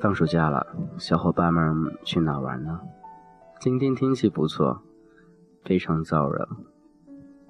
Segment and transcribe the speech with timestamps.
[0.00, 0.66] 放暑假了，
[0.98, 2.80] 小伙伴们去哪玩呢？
[3.58, 4.82] 今天天气不错，
[5.64, 6.46] 非常燥热，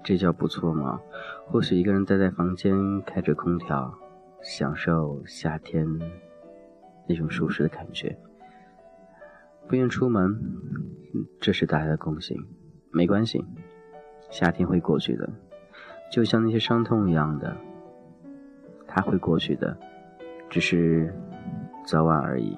[0.04, 1.00] 这叫不错吗？
[1.48, 3.92] 或许一个人待在房间，开着空调，
[4.40, 5.98] 享受夏天
[7.08, 8.16] 那种舒适的感觉，
[9.66, 10.38] 不愿出门，
[11.40, 12.46] 这是大家的共性。
[12.92, 13.44] 没关系，
[14.30, 15.28] 夏天会过去的，
[16.14, 17.56] 就像那些伤痛一样的，
[18.86, 19.76] 它会过去的，
[20.48, 21.12] 只是。
[21.86, 22.56] 早晚而已。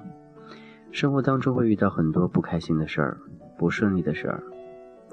[0.92, 3.18] 生活当中会遇到很多不开心的事儿、
[3.58, 4.40] 不顺利的事儿，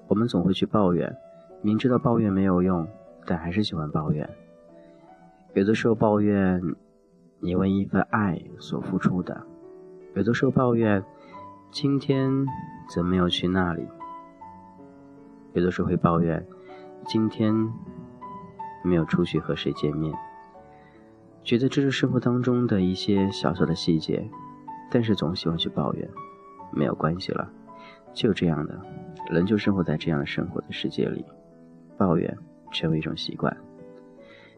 [0.07, 1.17] 我们总会去抱怨，
[1.63, 2.87] 明知道抱怨没有用，
[3.25, 4.29] 但还是喜欢抱怨。
[5.55, 6.61] 有的时候抱怨
[7.39, 9.41] 你为一份爱所付出的，
[10.13, 11.03] 有的时候抱怨
[11.71, 12.45] 今天
[12.93, 13.87] 怎么没有去那里，
[15.53, 16.45] 有的时候会抱怨
[17.07, 17.73] 今天
[18.83, 20.13] 没有出去和谁见面。
[21.43, 24.29] 觉得这是生活当中的一些小小的细节，
[24.91, 26.09] 但是总喜欢去抱怨，
[26.71, 27.49] 没有关系了，
[28.13, 28.79] 就这样的，
[29.29, 31.25] 人就生活在这样的生活的世界里，
[31.97, 32.37] 抱怨
[32.71, 33.55] 成为一种习惯。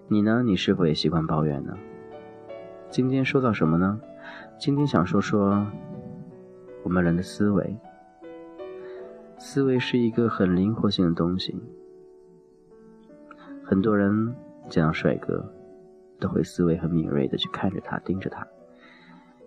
[0.08, 0.44] 你呢？
[0.44, 1.76] 你是否也习惯抱怨呢？
[2.92, 4.00] 今天说到什么呢？
[4.60, 5.66] 今天想说说
[6.84, 7.76] 我们人的思维。
[9.38, 11.60] 思维是一个很灵活性的东西，
[13.66, 14.36] 很多人
[14.70, 15.52] 见到帅哥。
[16.18, 18.48] 都会思维很敏锐的去看着他，盯着他。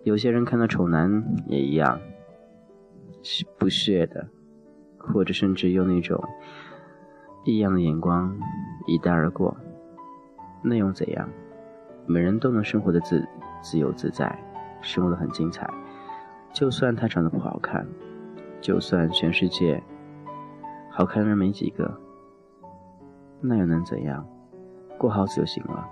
[0.03, 1.99] 有些人看到丑男也一样，
[3.57, 4.27] 不屑的，
[4.99, 6.23] 或者甚至用那种
[7.43, 8.37] 异样的眼光
[8.85, 9.57] 一带而过。
[10.61, 11.27] 那又怎样？
[12.05, 13.27] 每人都能生活的自
[13.63, 14.37] 自由自在，
[14.79, 15.67] 生活的很精彩。
[16.53, 17.83] 就算他长得不好看，
[18.61, 19.81] 就算全世界
[20.91, 21.99] 好看的人没几个，
[23.41, 24.25] 那又能怎样？
[24.97, 25.87] 过好就行了。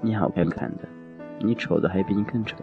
[0.00, 0.88] 你好看看的，
[1.38, 2.56] 你丑的还比你更丑。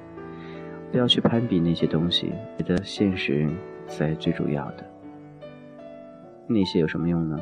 [0.92, 3.50] 不要去攀比那些东西，觉得现实
[3.88, 4.86] 才最主要的。
[6.48, 7.40] 那些有什么用呢？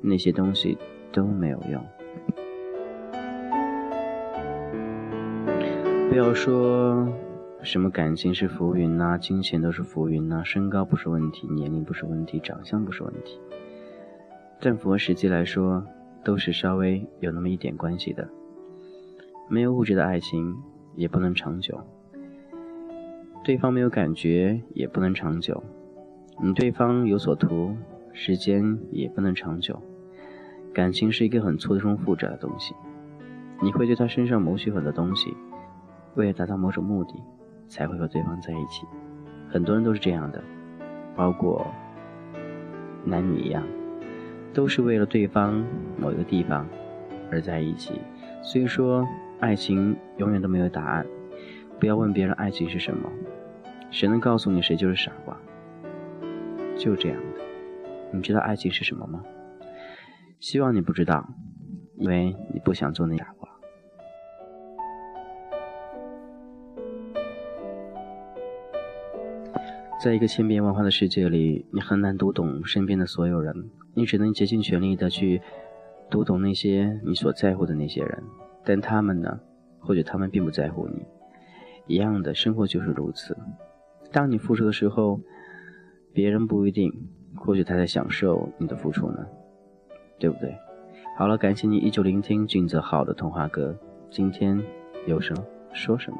[0.00, 0.78] 那些东西
[1.12, 1.84] 都没有用。
[6.08, 7.08] 不要说
[7.62, 13.40] 什么感情是浮云呐，金钱都是浮云呐，身高不是问题，年龄不是问题，长相不是问题。
[14.64, 15.84] 但符合实际来说，
[16.22, 18.28] 都是稍微有那么一点关系的。
[19.48, 20.56] 没有物质的爱情
[20.94, 21.80] 也不能长久，
[23.42, 25.64] 对方没有感觉也不能长久，
[26.40, 27.76] 你对方有所图，
[28.12, 29.82] 时间也不能长久。
[30.72, 32.72] 感情是一个很错综复杂的东西，
[33.60, 35.36] 你会对他身上谋取很多东西，
[36.14, 37.20] 为了达到某种目的，
[37.66, 38.86] 才会和对方在一起。
[39.50, 40.40] 很多人都是这样的，
[41.16, 41.66] 包括
[43.04, 43.66] 男女一样，
[44.52, 45.64] 都是为了对方
[45.98, 46.66] 某一个地方
[47.30, 48.00] 而在一起。
[48.42, 49.06] 所以说。
[49.42, 51.04] 爱情永远都没有答案，
[51.80, 53.10] 不要问别人爱情是什么，
[53.90, 55.36] 谁能告诉你谁就是傻瓜。
[56.76, 57.42] 就这样的，
[58.12, 59.20] 你知道爱情是什么吗？
[60.38, 61.28] 希望你不知道，
[61.96, 63.31] 因为你不想做那傻
[70.02, 75.40] 在一个千变万化的世界里，你很难读懂身边的所有人，你只能竭尽全力的去
[76.10, 78.20] 读懂那些你所在乎的那些人。
[78.64, 79.38] 但他们呢？
[79.78, 81.06] 或许他们并不在乎你。
[81.86, 83.36] 一样的生活就是如此。
[84.10, 85.20] 当你付出的时候，
[86.12, 86.92] 别人不一定，
[87.36, 89.24] 或许他在享受你的付出呢，
[90.18, 90.52] 对不对？
[91.16, 93.78] 好了，感谢你依旧聆听俊泽浩的童话歌。
[94.10, 94.60] 今天
[95.06, 96.18] 有什么说什么？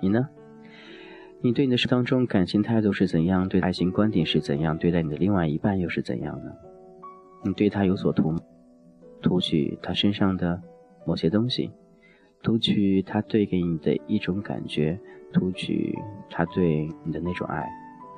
[0.00, 0.28] 你呢？
[1.42, 3.48] 你对你的事当中感情态度是怎样？
[3.48, 4.76] 对爱情观点是怎样？
[4.78, 6.50] 对待你的另外一半又是怎样呢？
[7.44, 8.34] 你对他有所图，
[9.22, 10.60] 图取他身上的？
[11.06, 11.70] 某些东西，
[12.42, 14.98] 图取他对给你的一种感觉，
[15.32, 15.96] 图取
[16.28, 17.64] 他对你的那种爱，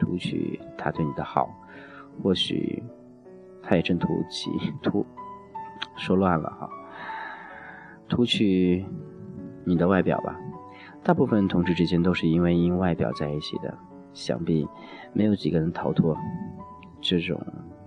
[0.01, 1.51] 图取他对你的好，
[2.23, 2.83] 或许
[3.63, 4.49] 他也正图其
[4.83, 5.05] 图，
[5.97, 6.71] 说乱了哈，
[8.09, 8.87] 图取
[9.67, 10.41] 你的外表吧。
[11.03, 13.77] 大部分同志之间都是因为因外表在一起的，
[14.13, 14.67] 想必
[15.13, 16.17] 没有几个人逃脱
[17.01, 17.41] 这种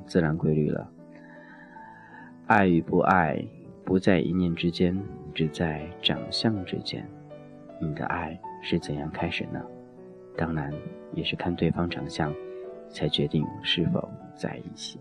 [0.05, 0.89] 自然规律了。
[2.47, 3.45] 爱与不爱。
[3.83, 4.97] 不在一念之间，
[5.33, 7.05] 只在长相之间。
[7.81, 9.61] 你的爱是怎样开始呢？
[10.37, 10.71] 当然，
[11.13, 12.33] 也是看对方长相，
[12.89, 14.97] 才决定是否在一起。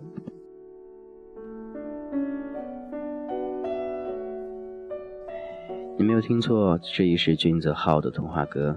[6.01, 8.75] 你没有听错，这一是君泽浩的童话歌。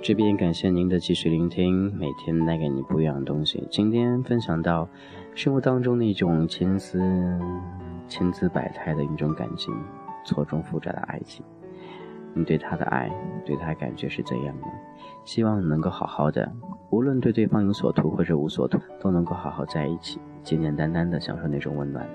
[0.00, 3.68] 这边感谢您的继续聆听，每天带给你不一样的东西。
[3.70, 4.88] 今天分享到
[5.34, 6.98] 生活当中的一种千丝
[8.08, 9.74] 千姿百态的一种感情，
[10.24, 11.44] 错综复杂的爱情。
[12.32, 13.12] 你对他的爱，
[13.44, 14.66] 对他感觉是怎样的？
[15.24, 16.50] 希望能够好好的，
[16.90, 22.06] 无论对对方有所图或者无所图，都能够好好在一起，简简单单的享受那种温暖。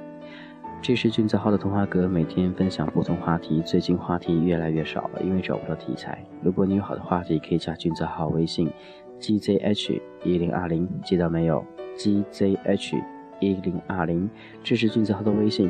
[0.81, 3.61] 这是俊子浩的童话阁，每天分享不同话题。
[3.63, 6.23] 最近话题越来越少了，因为找不到题材。
[6.41, 8.71] 如果你有好的话题，可以加俊子浩微信
[9.19, 11.62] ：gzh 一零二零，记到没有
[11.97, 13.03] ？gzh
[13.41, 14.29] 一零二零，
[14.63, 15.69] 这是俊子浩的微信。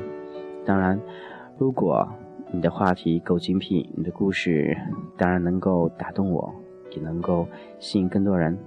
[0.64, 1.00] 当然，
[1.58, 2.08] 如果
[2.52, 4.78] 你的话题够精辟，你的故事
[5.18, 6.54] 当然能够打动我，
[6.92, 7.48] 也能够
[7.80, 8.58] 吸引更多人。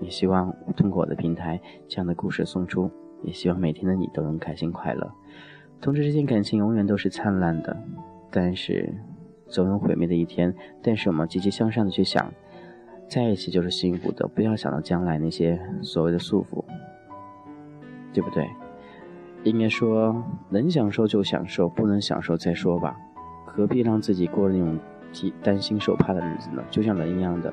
[0.00, 2.90] 也希望通过我的平台，这样的故事送出。
[3.22, 5.12] 也希望每天的你都能开心快乐。
[5.80, 7.76] 同志之间感情永远都是灿烂的，
[8.30, 8.94] 但是
[9.46, 10.54] 总有毁灭的一天。
[10.82, 12.32] 但是我们积极向上的去想，
[13.08, 16.64] 在一起就是幸福的，不要想到将来那些所谓的束缚，
[18.14, 18.48] 对不对？
[19.44, 22.96] 应该说能享受就享受，不能享受再说吧，
[23.44, 24.78] 何必让自己过那种
[25.42, 26.62] 担心受怕的日子呢？
[26.70, 27.52] 就像人一样的，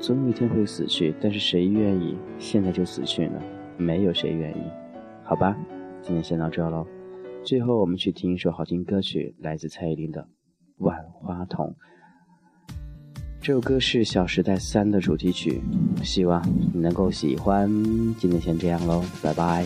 [0.00, 3.40] 总有一天会死去，但是谁愿意现在就死去呢？
[3.76, 4.62] 没有谁愿意，
[5.24, 5.56] 好吧？
[6.02, 6.86] 今天先到这喽。
[7.44, 10.22] 最后，我们去听一首好听歌曲，来自蔡依林的
[10.78, 11.74] 《万花筒》。
[13.40, 15.62] 这首歌是《小时代三》的主题曲，
[16.02, 16.42] 希望
[16.72, 17.68] 你能够喜欢。
[18.18, 19.64] 今天先这样喽，拜拜。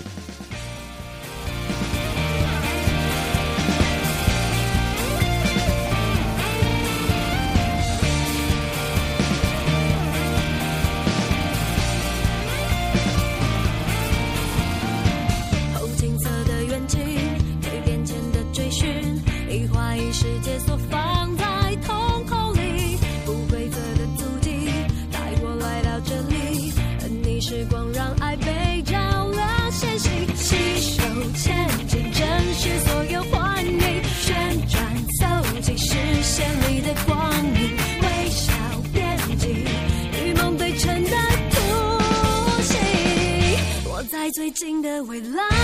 [44.63, 45.62] 新的未来。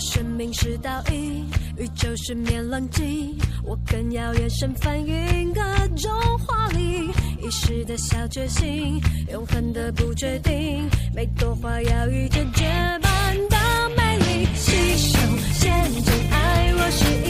[0.00, 5.60] 生命是倒影，宇宙是面冷静，我更要眼神反映各
[5.96, 7.10] 种华丽，
[7.42, 8.98] 一时的小决心，
[9.30, 12.64] 永恒的不确定，每朵花要遇见绝
[13.02, 13.56] 版的
[13.96, 15.18] 美丽，携手
[15.58, 17.29] 牵紧爱，我是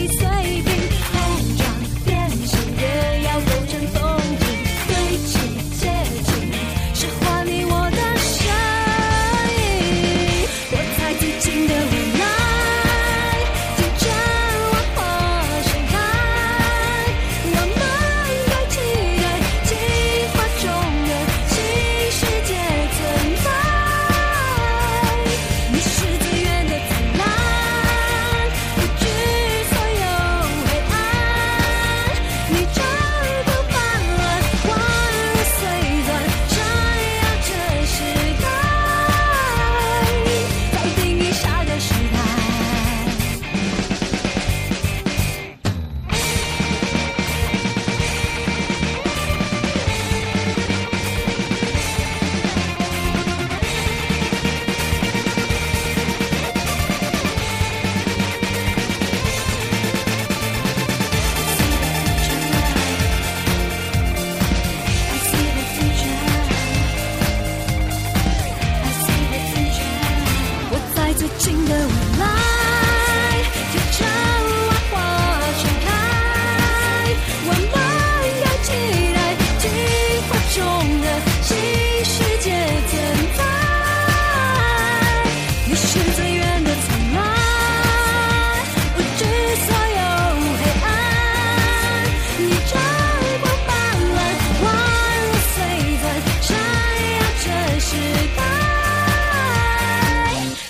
[98.35, 98.41] 拜，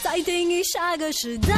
[0.01, 1.55] 再定义下个时代。